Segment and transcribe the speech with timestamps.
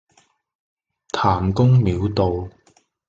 [1.11, 2.49] 譚公廟道